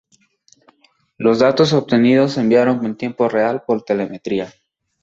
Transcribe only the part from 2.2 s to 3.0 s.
se enviaron en